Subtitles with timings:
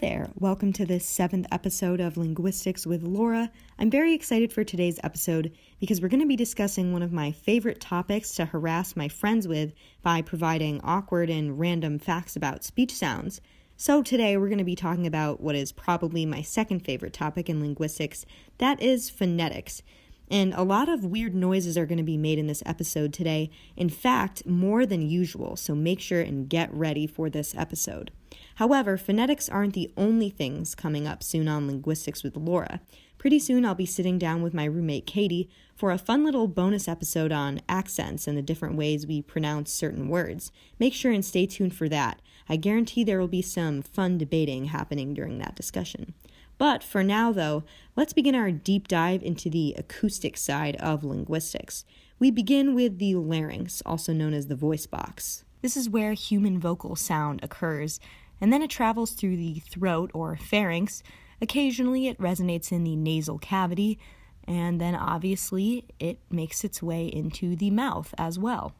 [0.00, 0.30] there.
[0.38, 3.50] Welcome to this seventh episode of Linguistics with Laura.
[3.78, 7.32] I'm very excited for today's episode because we're going to be discussing one of my
[7.32, 12.94] favorite topics to harass my friends with by providing awkward and random facts about speech
[12.94, 13.42] sounds.
[13.76, 17.50] So, today we're going to be talking about what is probably my second favorite topic
[17.50, 18.24] in linguistics
[18.56, 19.82] that is phonetics.
[20.30, 23.50] And a lot of weird noises are going to be made in this episode today.
[23.76, 28.12] In fact, more than usual, so make sure and get ready for this episode.
[28.54, 32.80] However, phonetics aren't the only things coming up soon on Linguistics with Laura.
[33.18, 36.86] Pretty soon, I'll be sitting down with my roommate Katie for a fun little bonus
[36.86, 40.52] episode on accents and the different ways we pronounce certain words.
[40.78, 42.22] Make sure and stay tuned for that.
[42.48, 46.14] I guarantee there will be some fun debating happening during that discussion.
[46.60, 47.64] But for now, though,
[47.96, 51.86] let's begin our deep dive into the acoustic side of linguistics.
[52.18, 55.42] We begin with the larynx, also known as the voice box.
[55.62, 57.98] This is where human vocal sound occurs,
[58.42, 61.02] and then it travels through the throat or pharynx.
[61.40, 63.98] Occasionally, it resonates in the nasal cavity,
[64.44, 68.74] and then obviously, it makes its way into the mouth as well.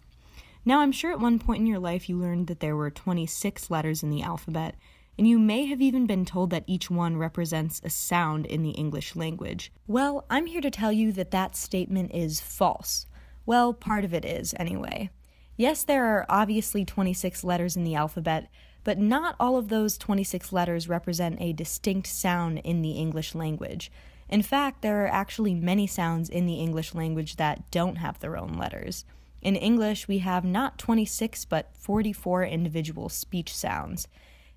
[0.66, 3.70] Now, I'm sure at one point in your life you learned that there were 26
[3.70, 4.74] letters in the alphabet,
[5.20, 8.70] and you may have even been told that each one represents a sound in the
[8.70, 9.70] English language.
[9.86, 13.06] Well, I'm here to tell you that that statement is false.
[13.44, 15.10] Well, part of it is, anyway.
[15.58, 18.48] Yes, there are obviously 26 letters in the alphabet,
[18.82, 23.92] but not all of those 26 letters represent a distinct sound in the English language.
[24.30, 28.38] In fact, there are actually many sounds in the English language that don't have their
[28.38, 29.04] own letters.
[29.42, 34.08] In English, we have not 26 but 44 individual speech sounds.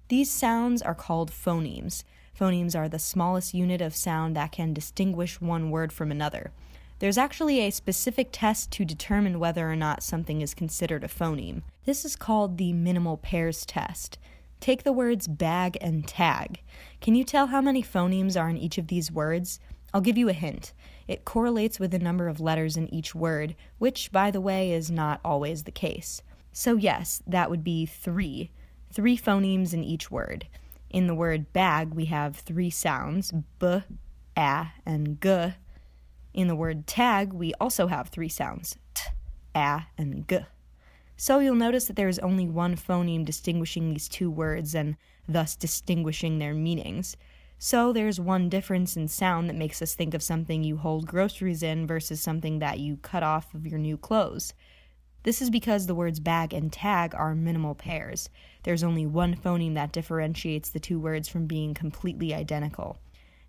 [0.09, 2.04] These sounds are called phonemes.
[2.38, 6.52] Phonemes are the smallest unit of sound that can distinguish one word from another.
[7.00, 11.62] There's actually a specific test to determine whether or not something is considered a phoneme.
[11.86, 14.18] This is called the minimal pairs test.
[14.59, 16.62] Take the words bag and tag.
[17.02, 19.59] Can you tell how many phonemes are in each of these words?
[19.94, 20.74] I'll give you a hint.
[21.08, 24.90] It correlates with the number of letters in each word, which, by the way, is
[24.90, 26.22] not always the case.
[26.53, 28.50] So, yes, that would be three
[28.94, 30.48] three phonemes in each word.
[30.90, 33.81] In the word bag, we have three sounds b,
[34.38, 35.54] a, and g.
[36.34, 39.04] In the word tag, we also have three sounds t,
[39.56, 40.40] a, and g.
[41.18, 44.96] So you'll notice that there is only one phoneme distinguishing these two words and
[45.28, 47.18] thus distinguishing their meanings.
[47.58, 51.64] So there's one difference in sound that makes us think of something you hold groceries
[51.64, 54.54] in versus something that you cut off of your new clothes.
[55.23, 58.29] This is because the words bag and tag are minimal pairs.
[58.63, 62.97] There's only one phoneme that differentiates the two words from being completely identical.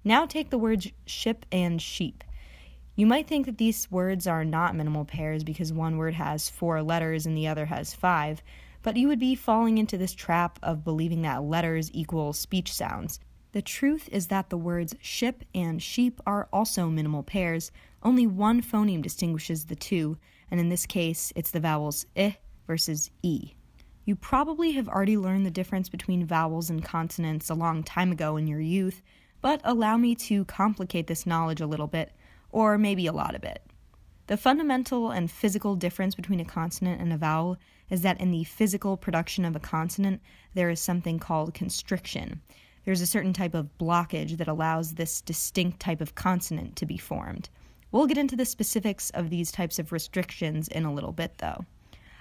[0.04, 2.22] Now take the words ship and sheep.
[2.94, 6.80] You might think that these words are not minimal pairs because one word has four
[6.80, 8.40] letters and the other has five,
[8.82, 13.18] but you would be falling into this trap of believing that letters equal speech sounds.
[13.50, 18.62] The truth is that the words ship and sheep are also minimal pairs, only one
[18.62, 20.18] phoneme distinguishes the two,
[20.50, 23.54] and in this case, it's the vowels i versus e.
[24.04, 28.36] You probably have already learned the difference between vowels and consonants a long time ago
[28.36, 29.02] in your youth,
[29.40, 32.12] but allow me to complicate this knowledge a little bit,
[32.50, 33.62] or maybe a lot of it.
[34.26, 37.58] The fundamental and physical difference between a consonant and a vowel
[37.90, 40.22] is that in the physical production of a consonant,
[40.54, 42.40] there is something called constriction.
[42.84, 46.96] There's a certain type of blockage that allows this distinct type of consonant to be
[46.96, 47.48] formed.
[47.94, 51.64] We'll get into the specifics of these types of restrictions in a little bit, though.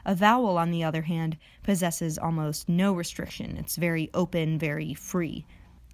[0.06, 3.58] A vowel, on the other hand, possesses almost no restriction.
[3.58, 5.48] It's very open, very free.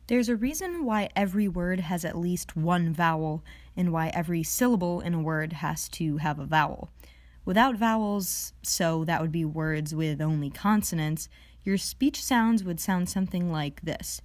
[0.08, 3.42] There's a reason why every word has at least one vowel,
[3.78, 6.90] and why every syllable in a word has to have a vowel.
[7.46, 11.30] Without vowels, so that would be words with only consonants,
[11.64, 14.22] your speech sounds would sound something like this.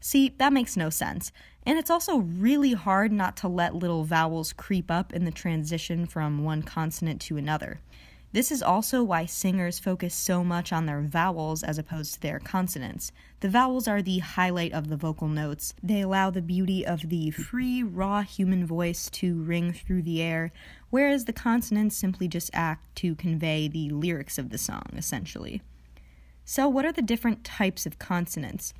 [0.00, 1.32] See, that makes no sense.
[1.68, 6.06] And it's also really hard not to let little vowels creep up in the transition
[6.06, 7.80] from one consonant to another.
[8.32, 12.38] This is also why singers focus so much on their vowels as opposed to their
[12.38, 13.12] consonants.
[13.40, 15.74] The vowels are the highlight of the vocal notes.
[15.82, 20.52] They allow the beauty of the free, raw human voice to ring through the air,
[20.88, 25.60] whereas the consonants simply just act to convey the lyrics of the song, essentially.
[26.46, 28.72] So, what are the different types of consonants?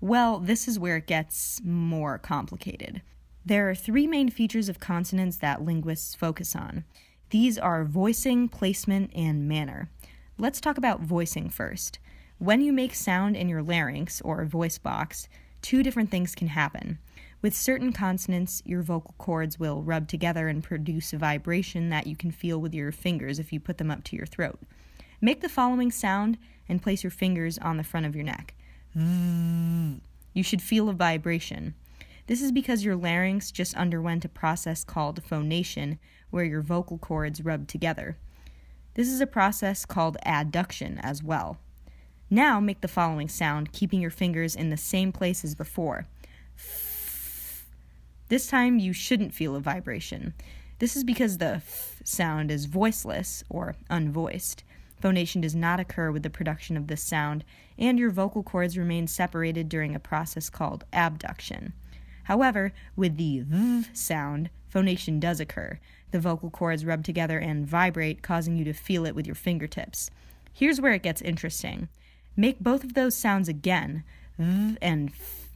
[0.00, 3.02] Well, this is where it gets more complicated.
[3.44, 6.84] There are three main features of consonants that linguists focus on.
[7.30, 9.88] These are voicing, placement, and manner.
[10.38, 11.98] Let's talk about voicing first.
[12.38, 15.28] When you make sound in your larynx, or voice box,
[15.62, 16.98] two different things can happen.
[17.40, 22.16] With certain consonants, your vocal cords will rub together and produce a vibration that you
[22.16, 24.58] can feel with your fingers if you put them up to your throat.
[25.20, 26.36] Make the following sound
[26.68, 28.54] and place your fingers on the front of your neck.
[28.96, 30.00] Mm.
[30.32, 31.74] You should feel a vibration.
[32.26, 35.98] This is because your larynx just underwent a process called phonation,
[36.30, 38.16] where your vocal cords rub together.
[38.94, 41.58] This is a process called adduction as well.
[42.30, 46.06] Now make the following sound, keeping your fingers in the same place as before.
[48.28, 50.34] This time you shouldn't feel a vibration.
[50.78, 54.64] This is because the f sound is voiceless or unvoiced.
[55.00, 57.44] Phonation does not occur with the production of this sound,
[57.78, 61.72] and your vocal cords remain separated during a process called abduction.
[62.24, 65.78] However, with the v sound, phonation does occur.
[66.10, 70.10] The vocal cords rub together and vibrate, causing you to feel it with your fingertips.
[70.52, 71.88] Here's where it gets interesting.
[72.36, 74.02] Make both of those sounds again,
[74.38, 75.50] v and f.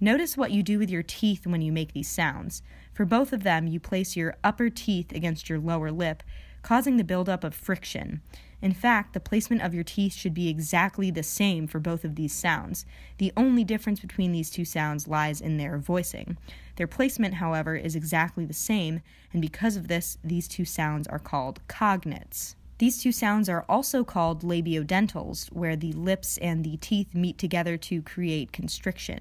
[0.00, 2.62] Notice what you do with your teeth when you make these sounds.
[2.92, 6.24] For both of them, you place your upper teeth against your lower lip,
[6.62, 8.20] causing the buildup of friction.
[8.62, 12.14] In fact, the placement of your teeth should be exactly the same for both of
[12.14, 12.86] these sounds.
[13.18, 16.38] The only difference between these two sounds lies in their voicing.
[16.76, 21.18] Their placement, however, is exactly the same, and because of this, these two sounds are
[21.18, 22.54] called cognates.
[22.78, 27.76] These two sounds are also called labiodentals, where the lips and the teeth meet together
[27.76, 29.20] to create constriction.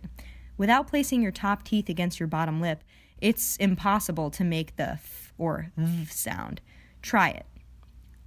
[0.55, 2.83] Without placing your top teeth against your bottom lip,
[3.19, 6.61] it's impossible to make the f or v sound.
[7.01, 7.45] Try it.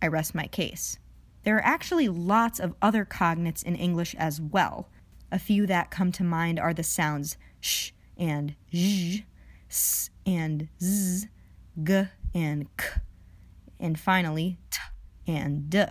[0.02, 0.98] I rest my case.
[1.44, 4.88] There are actually lots of other cognates in English as well.
[5.30, 9.24] A few that come to mind are the sounds sh and zh,
[9.68, 11.28] s and z,
[11.82, 12.04] g
[12.34, 12.86] and k,
[13.78, 14.80] and finally t
[15.26, 15.84] and d.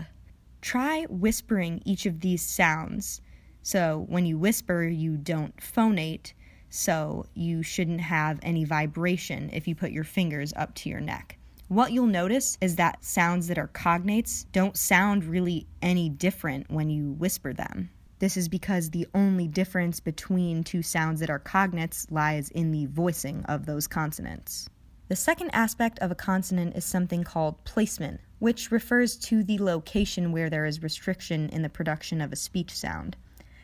[0.61, 3.21] Try whispering each of these sounds.
[3.61, 6.33] So when you whisper, you don't phonate,
[6.69, 11.37] so you shouldn't have any vibration if you put your fingers up to your neck
[11.73, 16.89] what you'll notice is that sounds that are cognates don't sound really any different when
[16.89, 17.89] you whisper them.
[18.19, 22.85] This is because the only difference between two sounds that are cognates lies in the
[22.85, 24.69] voicing of those consonants.
[25.09, 30.31] The second aspect of a consonant is something called placement, which refers to the location
[30.31, 33.17] where there is restriction in the production of a speech sound.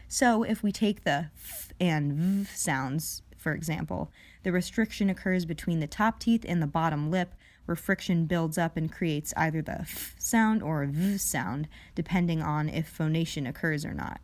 [0.08, 4.12] So, if we take the f and v sounds, for example,
[4.44, 7.34] the restriction occurs between the top teeth and the bottom lip,
[7.70, 12.68] where friction builds up and creates either the f sound or v sound, depending on
[12.68, 14.20] if phonation occurs or not.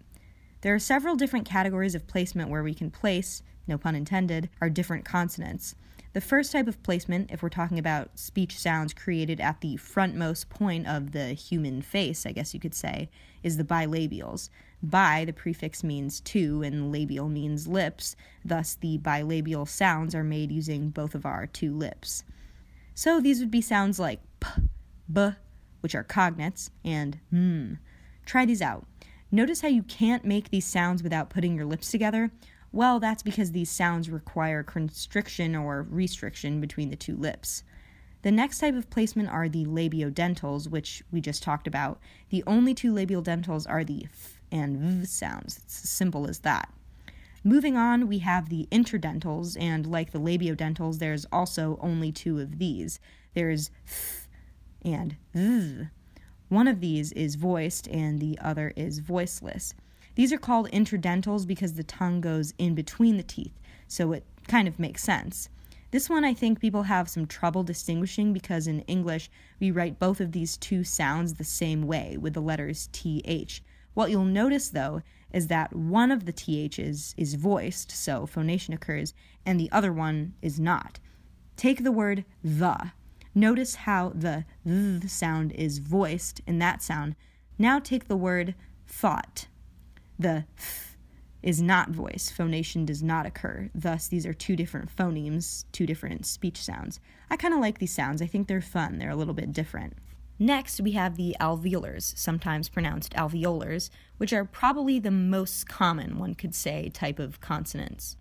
[0.62, 4.70] There are several different categories of placement where we can place, no pun intended, our
[4.72, 5.76] different consonants.
[6.14, 10.50] The first type of placement, if we're talking about speech sounds created at the frontmost
[10.50, 13.12] point of the human face, I guess you could say,
[13.44, 14.50] is the bilabials.
[14.82, 20.52] Bi, the prefix means two, and labial means lips, thus, the bilabial sounds are made
[20.52, 22.24] using both of our two lips.
[22.98, 24.50] So these would be sounds like p,
[25.12, 25.32] b,
[25.82, 27.80] which are cognates, and m.
[28.26, 28.88] Try these out.
[29.30, 32.32] Notice how you can't make these sounds without putting your lips together?
[32.72, 37.64] Well, that's because these sounds require constriction or restriction between the two lips.
[38.22, 42.00] The next type of placement are the labiodentals, which we just talked about.
[42.30, 45.58] The only two labiodentals are the f and v sounds.
[45.58, 46.74] It's as simple as that.
[47.48, 52.58] Moving on, we have the interdentals, and like the labiodentals, there's also only two of
[52.58, 53.00] these.
[53.36, 54.28] There's th
[54.84, 55.90] and th.
[56.50, 59.76] One of these is voiced, and the other is voiceless.
[60.16, 63.54] These are called interdentals because the tongue goes in between the teeth,
[63.88, 65.50] so it kind of makes sense.
[65.92, 70.20] This one I think people have some trouble distinguishing because in English we write both
[70.20, 73.62] of these two sounds the same way with the letters th.
[73.96, 75.02] What you'll notice though
[75.34, 79.14] is that one of the THs is voiced, so phonation occurs,
[79.46, 81.00] and the other one is not.
[81.58, 82.92] Take the word the.
[83.34, 87.16] Notice how the th sound is voiced in that sound.
[87.58, 88.54] Now take the word
[88.88, 89.48] thought.
[90.20, 90.98] The th
[91.42, 92.34] is not voiced.
[92.34, 93.70] Phonation does not occur.
[93.76, 97.00] Thus, these are two different phonemes, two different speech sounds.
[97.30, 98.22] I kind of like these sounds.
[98.22, 98.98] I think they're fun.
[98.98, 99.94] They're a little bit different.
[100.38, 106.36] Next, we have the alveolars, sometimes pronounced alveolars, which are probably the most common, one
[106.36, 108.18] could say, type of consonants.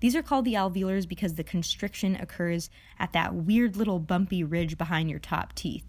[0.00, 4.78] These are called the alveolars because the constriction occurs at that weird little bumpy ridge
[4.78, 5.86] behind your top teeth.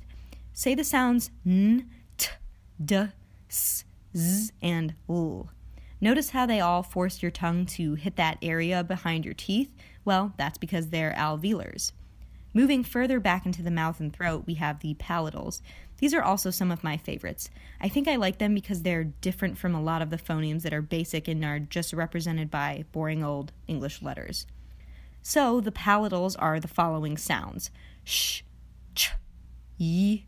[0.53, 2.29] Say the sounds n, t,
[2.83, 3.09] d,
[3.49, 5.51] s, z, and l.
[5.99, 9.71] Notice how they all force your tongue to hit that area behind your teeth?
[10.05, 11.91] Well, that's because they're alveolars.
[12.53, 15.61] Moving further back into the mouth and throat, we have the palatals.
[15.99, 17.49] These are also some of my favorites.
[17.81, 20.73] I think I like them because they're different from a lot of the phonemes that
[20.73, 24.45] are basic and are just represented by boring old English letters.
[25.21, 27.69] So, the palatals are the following sounds
[28.03, 28.41] sh,
[28.95, 29.11] ch,
[29.79, 30.23] y,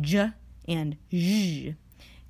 [0.00, 0.30] j,
[0.66, 1.74] and zh.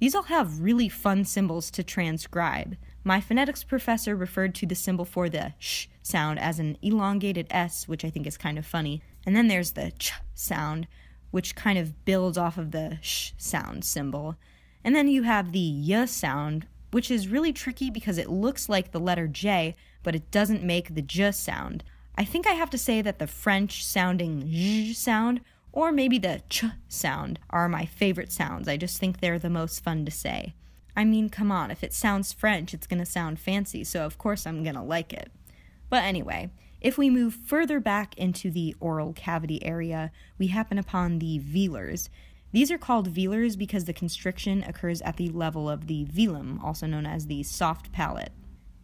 [0.01, 2.77] These all have really fun symbols to transcribe.
[3.05, 7.87] My phonetics professor referred to the symbol for the sh sound as an elongated S,
[7.87, 9.03] which I think is kind of funny.
[9.29, 10.87] And then there's the ch sound,
[11.33, 14.37] which kind of builds off of the sh sound symbol.
[14.83, 18.91] And then you have the y sound, which is really tricky because it looks like
[18.91, 21.85] the letter J, but it doesn't make the j sound.
[22.17, 25.43] I think I have to say that the French sounding j sound
[25.73, 28.67] or maybe the ch sound are my favorite sounds.
[28.67, 30.55] I just think they're the most fun to say.
[30.97, 34.17] I mean, come on, if it sounds French, it's going to sound fancy, so of
[34.17, 35.31] course I'm going to like it.
[35.91, 36.49] But anyway,
[36.81, 42.09] if we move further back into the oral cavity area, we happen upon the velars.
[42.53, 46.87] These are called velars because the constriction occurs at the level of the velum, also
[46.87, 48.33] known as the soft palate.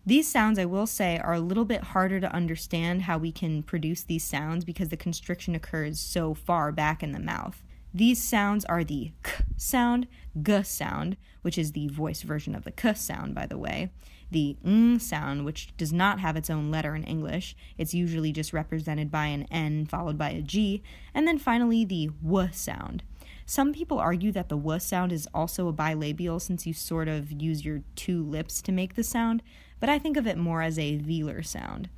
[0.06, 3.62] These sounds, I will say, are a little bit harder to understand how we can
[3.62, 7.62] produce these sounds because the constriction occurs so far back in the mouth.
[7.94, 10.08] These sounds are the k sound,
[10.42, 13.92] g sound, which is the voice version of the k sound, by the way,
[14.34, 17.56] the ng sound, which does not have its own letter in English.
[17.78, 20.82] It's usually just represented by an n followed by a g,
[21.14, 23.02] and then finally the w sound.
[23.46, 27.32] Some people argue that the w sound is also a bilabial since you sort of
[27.32, 29.42] use your two lips to make the sound,
[29.80, 31.88] but I think of it more as a velar sound.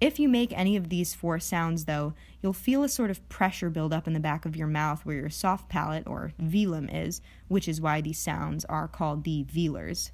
[0.00, 3.70] If you make any of these four sounds, though, you'll feel a sort of pressure
[3.70, 7.20] build up in the back of your mouth where your soft palate, or velum, is,
[7.48, 10.10] which is why these sounds are called the velars.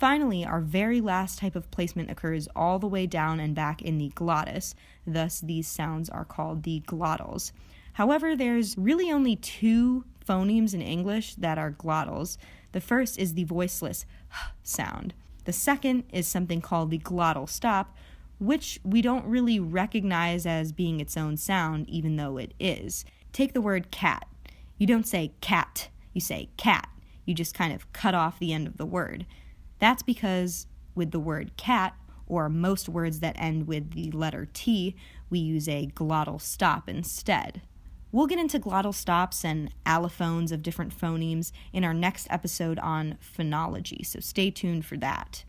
[0.00, 3.98] Finally, our very last type of placement occurs all the way down and back in
[3.98, 4.74] the glottis,
[5.06, 7.52] thus, these sounds are called the glottals.
[7.92, 12.38] However, there's really only two phonemes in English that are glottals.
[12.72, 14.06] The first is the voiceless
[14.62, 15.12] sound.
[15.44, 17.94] The second is something called the glottal stop,
[18.38, 23.04] which we don't really recognize as being its own sound, even though it is.
[23.34, 24.26] Take the word cat.
[24.78, 26.88] You don't say cat, you say cat.
[27.26, 29.26] You just kind of cut off the end of the word.
[29.80, 31.94] That's because with the word cat,
[32.26, 34.94] or most words that end with the letter T,
[35.28, 37.62] we use a glottal stop instead.
[38.12, 43.18] We'll get into glottal stops and allophones of different phonemes in our next episode on
[43.20, 45.44] phonology, so stay tuned for that.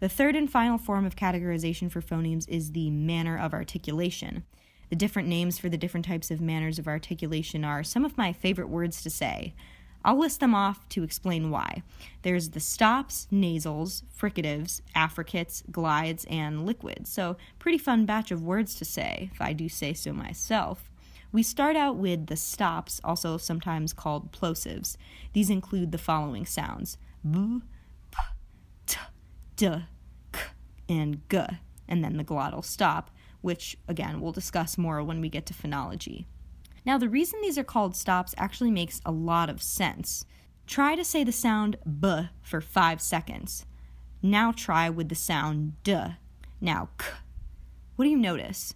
[0.00, 4.44] The third and final form of categorization for phonemes is the manner of articulation.
[4.90, 8.32] The different names for the different types of manners of articulation are some of my
[8.32, 9.54] favorite words to say.
[10.04, 11.82] I'll list them off to explain why.
[12.22, 17.10] There's the stops, nasals, fricatives, affricates, glides, and liquids.
[17.10, 20.90] So, pretty fun batch of words to say, if I do say so myself.
[21.32, 24.96] We start out with the stops, also sometimes called plosives.
[25.32, 27.60] These include the following sounds b,
[28.10, 28.18] p,
[28.86, 28.98] t,
[29.56, 29.68] d,
[30.32, 30.40] k,
[30.90, 31.38] and g,
[31.88, 36.26] and then the glottal stop, which again we'll discuss more when we get to phonology.
[36.84, 40.24] Now, the reason these are called stops actually makes a lot of sense.
[40.66, 43.66] Try to say the sound b for five seconds.
[44.22, 45.96] Now try with the sound d.
[46.60, 47.06] Now k.
[47.96, 48.74] What do you notice?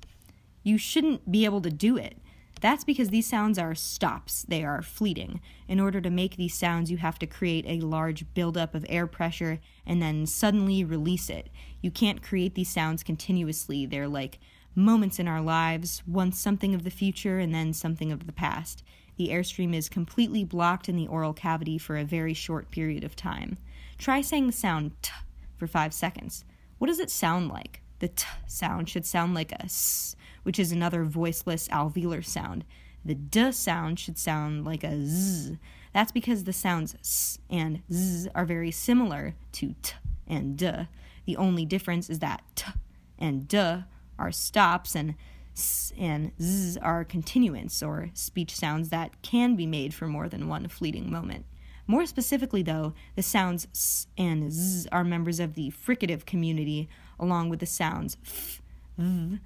[0.62, 2.18] You shouldn't be able to do it.
[2.60, 5.40] That's because these sounds are stops, they are fleeting.
[5.68, 9.06] In order to make these sounds, you have to create a large buildup of air
[9.06, 11.50] pressure and then suddenly release it.
[11.82, 13.86] You can't create these sounds continuously.
[13.86, 14.38] They're like
[14.76, 18.84] moments in our lives, once something of the future and then something of the past.
[19.16, 23.16] The airstream is completely blocked in the oral cavity for a very short period of
[23.16, 23.56] time.
[23.98, 25.10] Try saying the sound t
[25.56, 26.44] for five seconds.
[26.78, 27.80] What does it sound like?
[27.98, 32.64] The t sound should sound like a s which is another voiceless alveolar sound.
[33.04, 35.58] The d sound should sound like a z.
[35.92, 39.94] That's because the sounds s and z are very similar to t
[40.26, 40.88] and d.
[41.24, 42.70] The only difference is that t
[43.18, 43.84] and d
[44.18, 45.14] are stops and
[45.54, 50.48] s and z are continuants or speech sounds that can be made for more than
[50.48, 51.46] one fleeting moment.
[51.86, 57.48] More specifically, though, the sounds s and z are members of the fricative community, along
[57.48, 58.60] with the sounds f,
[58.98, 59.40] th,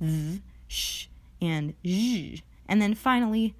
[0.00, 1.06] v, sh,
[1.40, 2.42] and zh.
[2.66, 3.54] And then finally.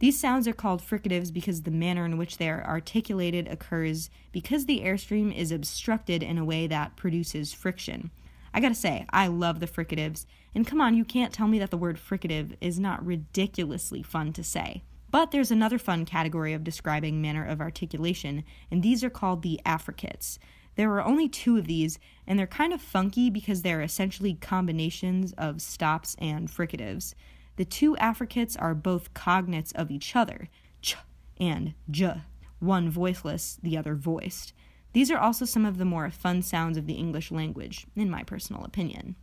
[0.00, 4.66] These sounds are called fricatives because the manner in which they are articulated occurs because
[4.66, 8.10] the airstream is obstructed in a way that produces friction.
[8.54, 11.72] I gotta say, I love the fricatives, and come on, you can't tell me that
[11.72, 14.84] the word fricative is not ridiculously fun to say.
[15.10, 19.60] But there's another fun category of describing manner of articulation, and these are called the
[19.66, 20.38] affricates.
[20.76, 25.32] There are only two of these, and they're kind of funky because they're essentially combinations
[25.32, 27.14] of stops and fricatives.
[27.56, 30.48] The two affricates are both cognates of each other,
[30.80, 30.96] ch
[31.40, 32.22] and j,
[32.60, 34.52] one voiceless, the other voiced.
[34.94, 38.22] These are also some of the more fun sounds of the English language, in my
[38.22, 39.16] personal opinion.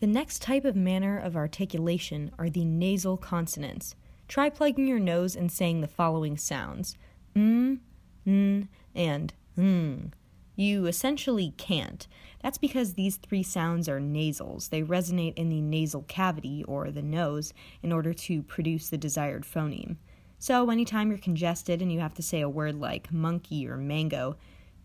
[0.00, 3.94] The next type of manner of articulation are the nasal consonants.
[4.26, 6.96] Try plugging your nose and saying the following sounds
[7.36, 7.78] mm,
[8.26, 10.12] n, and ng.
[10.56, 12.06] You essentially can't.
[12.42, 14.68] That's because these three sounds are nasals.
[14.68, 19.44] They resonate in the nasal cavity, or the nose, in order to produce the desired
[19.44, 19.96] phoneme.
[20.38, 24.36] So, anytime you're congested and you have to say a word like monkey or mango,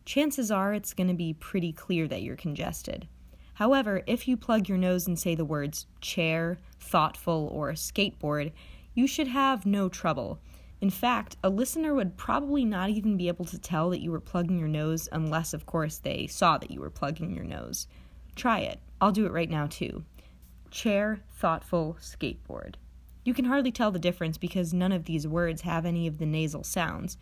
[0.06, 3.08] chances are it's going to be pretty clear that you're congested.
[3.56, 8.52] However, if you plug your nose and say the words chair, thoughtful, or skateboard,
[8.94, 10.40] you should have no trouble.
[10.82, 14.20] In fact, a listener would probably not even be able to tell that you were
[14.20, 17.88] plugging your nose unless, of course, they saw that you were plugging your nose.
[18.36, 18.80] Try it.
[19.00, 20.04] I'll do it right now, too.
[20.72, 22.76] Chair, thoughtful, skateboard.
[23.24, 26.26] You can hardly tell the difference because none of these words have any of the
[26.26, 27.18] nasal sounds.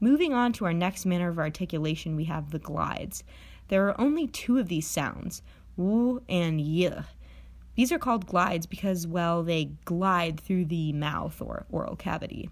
[0.00, 3.24] Moving on to our next manner of articulation, we have the glides.
[3.68, 5.42] There are only two of these sounds,
[5.76, 7.04] w and y.
[7.76, 12.50] These are called glides because, well, they glide through the mouth or oral cavity.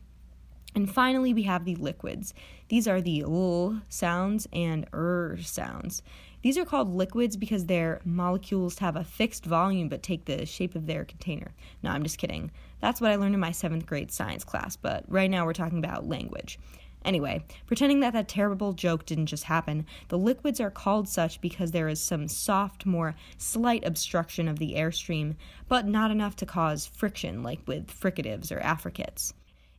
[0.75, 2.35] And finally, we have the liquids.
[2.69, 6.03] These are the l sounds and r sounds.
[6.43, 10.75] These are called liquids because their molecules have a fixed volume but take the shape
[10.75, 11.55] of their container.
[11.83, 12.51] No, I'm just kidding.
[12.81, 15.79] That's what I learned in my seventh grade science class, but right now we're talking
[15.79, 16.59] about language.
[17.05, 21.71] Anyway, pretending that that terrible joke didn't just happen, the liquids are called such because
[21.71, 25.37] there is some soft, more slight obstruction of the airstream,
[25.69, 29.35] but not enough to cause friction like with fricatives or affricates.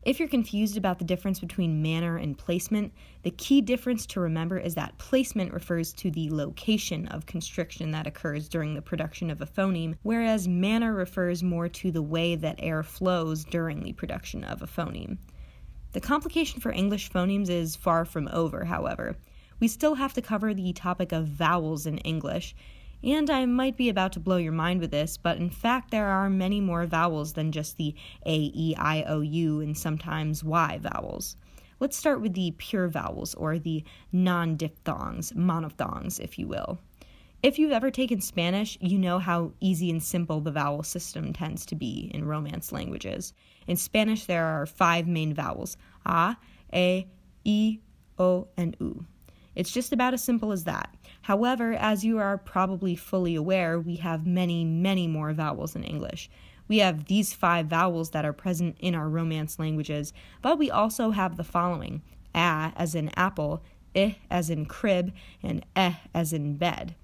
[0.05, 4.60] If you're confused about the difference between manner and placement, the key difference to remember
[4.60, 9.41] is that placement refers to the location of constriction that occurs during the production of
[9.41, 14.44] a phoneme, whereas manner refers more to the way that air flows during the production
[14.44, 15.17] of a phoneme.
[15.96, 19.16] The complication for English phonemes is far from over, however.
[19.62, 22.54] We still have to cover the topic of vowels in English,
[23.02, 26.08] and I might be about to blow your mind with this, but in fact, there
[26.08, 30.79] are many more vowels than just the A, E, I, O, U, and sometimes Y
[30.81, 31.38] vowels.
[31.79, 36.77] Let's start with the pure vowels, or the non diphthongs, monophthongs, if you will.
[37.44, 41.66] If you've ever taken Spanish, you know how easy and simple the vowel system tends
[41.68, 43.34] to be in Romance languages.
[43.68, 46.36] In Spanish, there are five main vowels A,
[47.44, 49.06] E, I, O, and U.
[49.56, 50.94] It's just about as simple as that.
[51.22, 56.30] However, as you are probably fully aware, we have many, many more vowels in English.
[56.68, 61.12] We have these five vowels that are present in our Romance languages, but we also
[61.12, 62.02] have the following
[62.34, 63.64] A as in apple,
[63.96, 66.96] I as in crib, and Eh as in bed.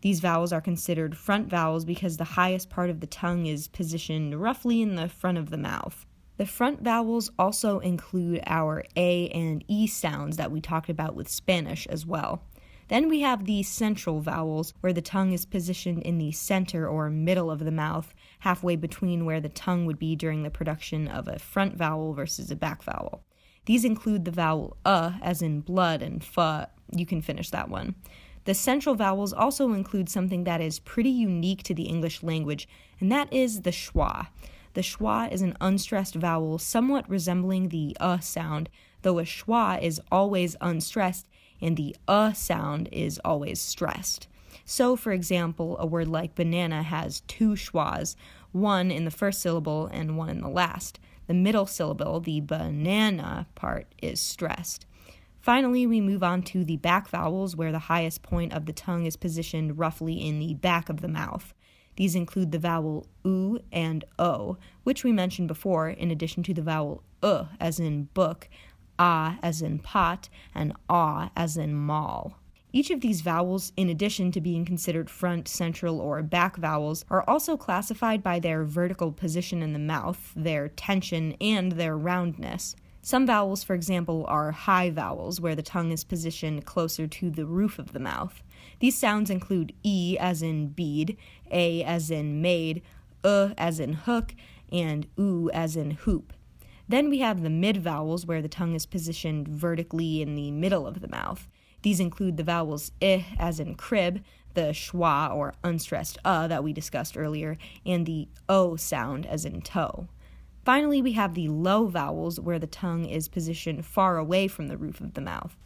[0.00, 4.40] These vowels are considered front vowels because the highest part of the tongue is positioned
[4.40, 6.06] roughly in the front of the mouth.
[6.36, 11.28] The front vowels also include our A and E sounds that we talked about with
[11.28, 12.44] Spanish as well.
[12.86, 17.10] Then we have the central vowels, where the tongue is positioned in the center or
[17.10, 21.28] middle of the mouth, halfway between where the tongue would be during the production of
[21.28, 23.24] a front vowel versus a back vowel.
[23.66, 26.70] These include the vowel uh, as in blood, and fa.
[26.96, 27.96] You can finish that one.
[28.48, 32.66] The central vowels also include something that is pretty unique to the English language,
[32.98, 34.28] and that is the schwa.
[34.72, 38.70] The schwa is an unstressed vowel somewhat resembling the uh sound,
[39.02, 41.28] though a schwa is always unstressed
[41.60, 44.28] and the uh sound is always stressed.
[44.64, 48.16] So, for example, a word like banana has two schwas,
[48.52, 50.98] one in the first syllable and one in the last.
[51.26, 54.86] The middle syllable, the banana part, is stressed.
[55.40, 59.06] Finally, we move on to the back vowels, where the highest point of the tongue
[59.06, 61.54] is positioned roughly in the back of the mouth.
[61.96, 66.62] These include the vowel u and o, which we mentioned before, in addition to the
[66.62, 68.48] vowel uh as in book,
[68.98, 72.38] ah as in pot, and ah as in mall.
[72.70, 77.24] Each of these vowels, in addition to being considered front, central, or back vowels, are
[77.28, 82.76] also classified by their vertical position in the mouth, their tension, and their roundness.
[83.08, 87.46] Some vowels, for example, are high vowels, where the tongue is positioned closer to the
[87.46, 88.42] roof of the mouth.
[88.80, 91.16] These sounds include E as in bead,
[91.50, 92.82] A as in made,
[93.24, 94.34] U as in hook,
[94.70, 96.34] and U as in hoop.
[96.86, 100.86] Then we have the mid vowels where the tongue is positioned vertically in the middle
[100.86, 101.48] of the mouth.
[101.80, 106.74] These include the vowels I as in crib, the schwa or unstressed uh that we
[106.74, 110.08] discussed earlier, and the O sound as in toe.
[110.68, 114.76] Finally, we have the low vowels where the tongue is positioned far away from the
[114.76, 115.56] roof of the mouth.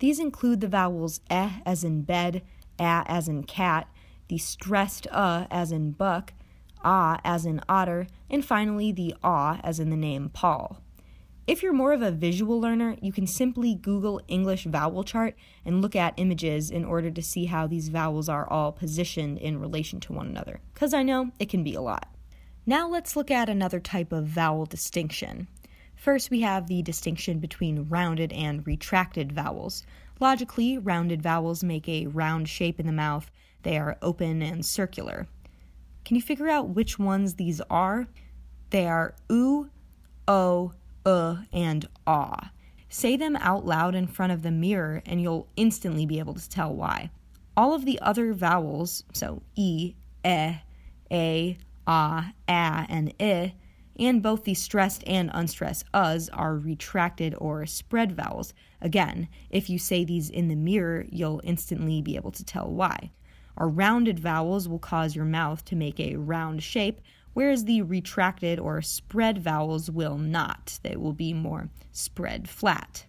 [0.00, 2.42] These include the vowels eh as in bed,
[2.78, 3.88] a as in cat,
[4.28, 6.34] the stressed uh as in buck,
[6.84, 10.82] ah as in otter, and finally the ah as in the name Paul.
[11.46, 15.80] If you're more of a visual learner, you can simply Google English vowel chart and
[15.80, 20.00] look at images in order to see how these vowels are all positioned in relation
[20.00, 22.14] to one another, because I know it can be a lot.
[22.66, 25.48] Now let's look at another type of vowel distinction.
[25.96, 29.82] First, we have the distinction between rounded and retracted vowels.
[30.20, 33.30] Logically, rounded vowels make a round shape in the mouth,
[33.62, 35.26] they are open and circular.
[36.04, 38.06] Can you figure out which ones these are?
[38.70, 39.70] They are oo,
[40.28, 40.72] o,
[41.04, 42.50] uh, and ah.
[42.88, 46.48] Say them out loud in front of the mirror, and you'll instantly be able to
[46.48, 47.10] tell why.
[47.56, 49.94] All of the other vowels, so e,
[50.24, 50.56] eh,
[51.10, 51.56] a,
[51.90, 53.52] ah, ah, and i,
[53.98, 58.54] and both the stressed and unstressed uhs are retracted or spread vowels.
[58.80, 63.10] Again, if you say these in the mirror, you'll instantly be able to tell why.
[63.56, 67.00] Our rounded vowels will cause your mouth to make a round shape,
[67.32, 70.78] whereas the retracted or spread vowels will not.
[70.84, 73.04] They will be more spread flat.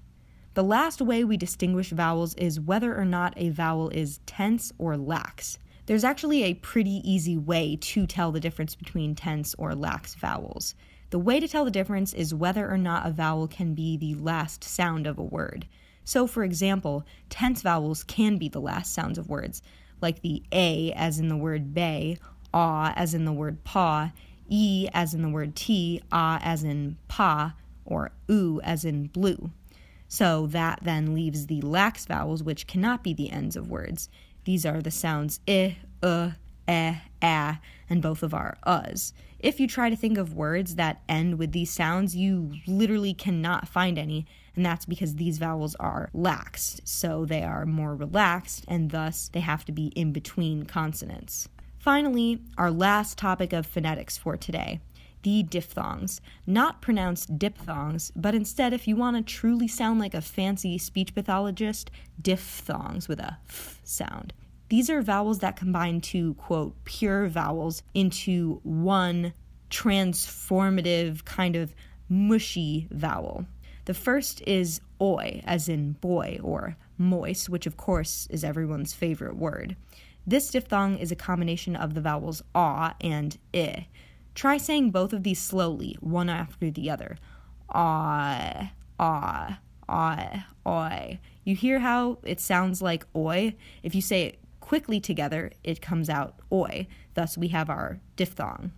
[0.56, 4.98] The last way we distinguish vowels is whether or not a vowel is tense or
[4.98, 5.60] lax.
[5.92, 10.74] There's actually a pretty easy way to tell the difference between tense or lax vowels.
[11.10, 14.16] The way to tell the difference is whether or not a vowel can be the
[14.16, 15.68] last sound of a word.
[16.06, 19.62] So, for example, tense vowels can be the last sounds of words,
[20.00, 22.18] like the A as in the word bay
[22.54, 24.14] ah as in the word paw,
[24.48, 29.52] e as in the word tea, ah as in pa, or oo as in blue.
[30.08, 34.08] So that then leaves the lax vowels, which cannot be the ends of words.
[34.44, 36.32] These are the sounds i, uh,
[36.68, 39.14] eh, ah, and both of our uhs.
[39.40, 43.68] If you try to think of words that end with these sounds, you literally cannot
[43.68, 48.92] find any, and that's because these vowels are laxed, so they are more relaxed, and
[48.92, 51.50] thus they have to be in between consonants.
[51.80, 54.80] Finally, our last topic of phonetics for today
[55.24, 56.22] the diphthongs.
[56.46, 61.14] Not pronounced diphthongs, but instead, if you want to truly sound like a fancy speech
[61.14, 64.34] pathologist, diphthongs with a f sound.
[64.70, 69.34] These are vowels that combine two, quote, pure vowels into one
[69.70, 71.74] transformative, kind of
[72.08, 73.46] mushy vowel.
[73.86, 79.36] The first is oi, as in boy or moist, which of course is everyone's favorite
[79.36, 79.76] word.
[80.26, 83.88] This diphthong is a combination of the vowels ah and i.
[84.36, 87.18] Try saying both of these slowly, one after the other.
[87.70, 91.20] Ah, ah, ah, oi.
[91.44, 93.56] You hear how it sounds like oi?
[93.84, 96.88] If you say it quickly together, it comes out oi.
[97.14, 98.72] Thus, we have our diphthong.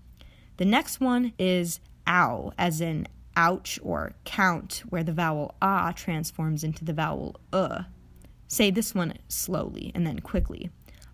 [0.58, 6.64] The next one is ow, as in ouch or count, where the vowel ah transforms
[6.64, 7.84] into the vowel uh.
[8.48, 10.70] Say this one slowly and then quickly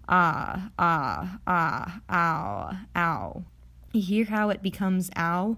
[0.10, 3.44] ah, ah, ah, ow, ow.
[3.92, 5.58] You hear how it becomes ow?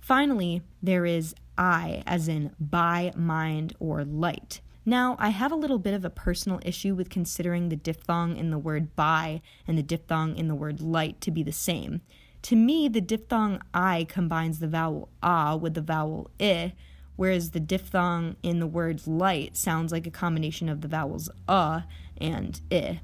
[0.00, 4.60] Finally, there is I, as in by, mind, or light.
[4.84, 8.50] Now, I have a little bit of a personal issue with considering the diphthong in
[8.50, 12.00] the word by and the diphthong in the word light to be the same.
[12.42, 16.72] To me, the diphthong I combines the vowel ah with the vowel i,
[17.14, 21.82] whereas the diphthong in the word light sounds like a combination of the vowels uh
[22.16, 23.00] and i.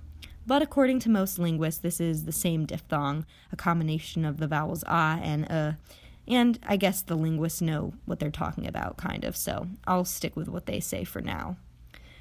[0.46, 4.85] But according to most linguists, this is the same diphthong, a combination of the vowels
[4.87, 5.72] ah and uh.
[6.26, 10.37] And I guess the linguists know what they're talking about, kind of, so I'll stick
[10.37, 11.59] with what they say for now.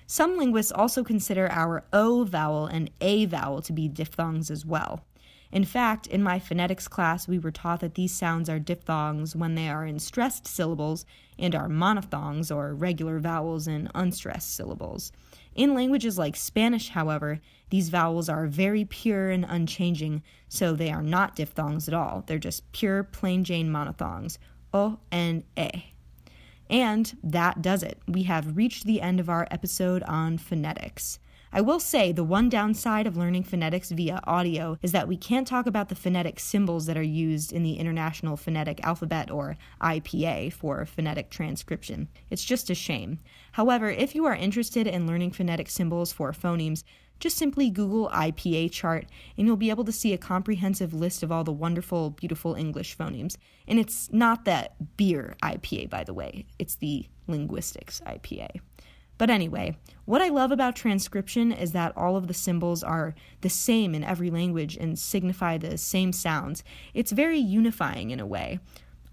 [0.07, 5.05] Some linguists also consider our O vowel and A vowel to be diphthongs as well.
[5.53, 9.55] In fact, in my phonetics class, we were taught that these sounds are diphthongs when
[9.55, 11.05] they are in stressed syllables
[11.37, 15.11] and are monophthongs or regular vowels in unstressed syllables.
[15.55, 17.39] In languages like Spanish, however,
[17.73, 22.23] these vowels are very pure and unchanging, so they are not diphthongs at all.
[22.27, 24.37] They're just pure plain Jane monophthongs,
[24.71, 25.85] o and e.
[26.69, 27.97] And that does it.
[28.07, 31.17] We have reached the end of our episode on phonetics.
[31.55, 35.47] I will say the one downside of learning phonetics via audio is that we can't
[35.47, 40.53] talk about the phonetic symbols that are used in the International Phonetic Alphabet or IPA
[40.53, 42.07] for phonetic transcription.
[42.31, 43.19] It's just a shame.
[43.51, 46.83] However, if you are interested in learning phonetic symbols for phonemes,
[47.19, 49.05] just simply Google IPA chart
[49.37, 52.97] and you'll be able to see a comprehensive list of all the wonderful, beautiful English
[52.97, 53.37] phonemes.
[53.67, 58.59] And it's not that beer IPA, by the way, it's the linguistics IPA.
[59.17, 63.49] But anyway, what I love about transcription is that all of the symbols are the
[63.49, 66.63] same in every language and signify the same sounds.
[66.93, 68.59] It's very unifying in a way.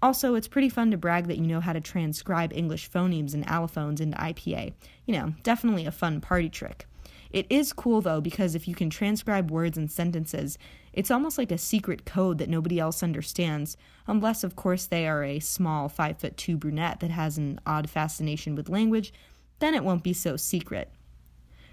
[0.01, 3.45] Also, it's pretty fun to brag that you know how to transcribe English phonemes and
[3.45, 4.73] allophones into IPA.
[5.05, 6.87] You know, definitely a fun party trick.
[7.31, 10.57] It is cool though because if you can transcribe words and sentences,
[10.93, 15.23] it's almost like a secret code that nobody else understands, unless of course they are
[15.23, 19.13] a small 5 foot 2 brunette that has an odd fascination with language
[19.61, 20.91] then it won't be so secret.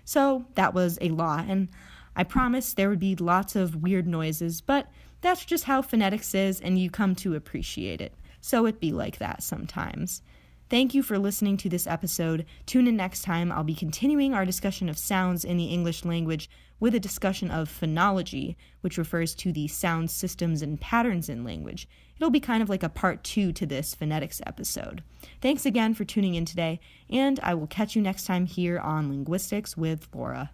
[0.04, 1.68] So that was a law, and
[2.14, 4.88] I promised there would be lots of weird noises, but
[5.20, 8.14] that's just how phonetics is, and you come to appreciate it.
[8.40, 10.22] So it be like that sometimes.
[10.70, 12.44] Thank you for listening to this episode.
[12.66, 13.50] Tune in next time.
[13.50, 17.70] I'll be continuing our discussion of sounds in the English language with a discussion of
[17.70, 21.88] phonology, which refers to the sound systems and patterns in language.
[22.16, 25.02] It'll be kind of like a part two to this phonetics episode.
[25.40, 29.08] Thanks again for tuning in today, and I will catch you next time here on
[29.08, 30.50] Linguistics with Laura.